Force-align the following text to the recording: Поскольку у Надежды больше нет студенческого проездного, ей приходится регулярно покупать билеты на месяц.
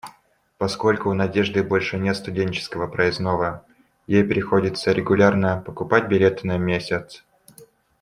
Поскольку 0.57 1.11
у 1.11 1.13
Надежды 1.13 1.61
больше 1.61 1.99
нет 1.99 2.17
студенческого 2.17 2.87
проездного, 2.87 3.63
ей 4.07 4.23
приходится 4.23 4.91
регулярно 4.93 5.57
покупать 5.63 6.07
билеты 6.07 6.47
на 6.47 6.57
месяц. 6.57 7.23